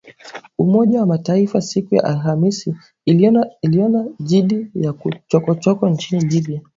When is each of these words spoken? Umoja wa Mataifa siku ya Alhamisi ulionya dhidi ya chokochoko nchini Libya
Umoja 0.57 0.99
wa 0.99 1.05
Mataifa 1.05 1.61
siku 1.61 1.95
ya 1.95 2.03
Alhamisi 2.03 2.75
ulionya 3.63 4.07
dhidi 4.19 4.71
ya 4.75 4.93
chokochoko 5.27 5.89
nchini 5.89 6.25
Libya 6.29 6.61